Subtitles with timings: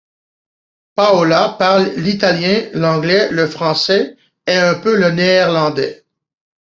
[0.95, 6.03] Paola parle l'italien, l'anglais, le français et un peu le néerlandais.